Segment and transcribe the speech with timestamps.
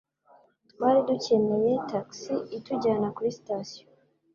[0.71, 3.85] Twari dukeneye tagisi itujyana kuri sitasiyo.